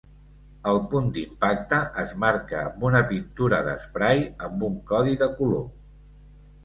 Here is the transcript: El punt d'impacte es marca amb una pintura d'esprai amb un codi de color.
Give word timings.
El 0.69 0.79
punt 0.93 1.09
d'impacte 1.17 1.81
es 2.05 2.13
marca 2.25 2.57
amb 2.61 2.87
una 2.89 3.03
pintura 3.11 3.61
d'esprai 3.69 4.25
amb 4.49 4.67
un 4.71 4.81
codi 4.93 5.15
de 5.25 5.29
color. 5.43 5.63